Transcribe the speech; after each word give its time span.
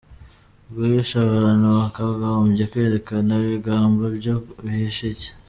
Guhisha 0.73 1.15
abantu 1.27 1.65
bakagobye 1.77 2.63
kwerekana 2.71 3.31
bigamba 3.45 4.03
byo 4.17 4.33
bihishe 4.63 5.05
iki? 5.13 5.29